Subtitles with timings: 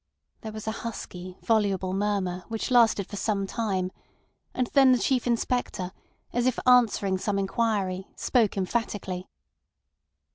[0.41, 3.91] There was a husky, voluble murmur, which lasted for some time,
[4.51, 5.91] and then the Chief Inspector,
[6.33, 9.27] as if answering some inquiry, spoke emphatically.